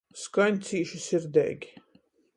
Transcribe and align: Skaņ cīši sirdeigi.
Skaņ 0.19 0.57
cīši 0.69 1.03
sirdeigi. 1.03 1.71